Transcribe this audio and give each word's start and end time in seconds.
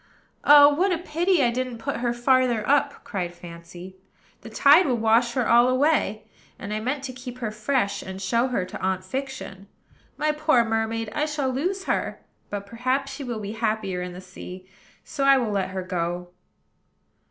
"Oh, 0.43 0.73
what 0.73 0.91
a 0.91 0.97
pity 0.97 1.43
I 1.43 1.51
didn't 1.51 1.77
put 1.77 1.97
her 1.97 2.11
farther 2.11 2.67
up!" 2.67 3.03
cried 3.03 3.35
Fancy; 3.35 3.97
"the 4.41 4.49
tide 4.49 4.87
will 4.87 4.97
wash 4.97 5.33
her 5.33 5.47
all 5.47 5.67
away; 5.67 6.23
and 6.57 6.73
I 6.73 6.79
meant 6.79 7.03
to 7.03 7.13
keep 7.13 7.37
her 7.37 7.51
fresh, 7.51 8.01
and 8.01 8.19
show 8.19 8.47
her 8.47 8.65
to 8.65 8.81
Aunt 8.81 9.03
Fiction. 9.03 9.67
My 10.17 10.31
poor 10.31 10.65
mermaid! 10.65 11.11
I 11.13 11.27
shall 11.27 11.49
lose 11.51 11.83
her; 11.83 12.17
but 12.49 12.65
perhaps 12.65 13.11
she 13.11 13.23
will 13.23 13.39
be 13.41 13.51
happier 13.51 14.01
in 14.01 14.13
the 14.13 14.21
sea: 14.21 14.67
so 15.03 15.23
I 15.23 15.37
will 15.37 15.51
let 15.51 15.69
her 15.69 15.83
go." 15.83 16.29